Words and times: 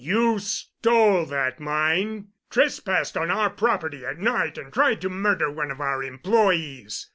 You 0.03 0.39
stole 0.39 1.27
that 1.27 1.59
mine—trespassed 1.59 3.15
on 3.15 3.29
our 3.29 3.51
property 3.51 4.03
at 4.03 4.17
night 4.17 4.57
and 4.57 4.73
tried 4.73 4.99
to 5.01 5.09
murder 5.09 5.51
one 5.51 5.69
of 5.69 5.79
our 5.79 6.01
employes. 6.01 7.07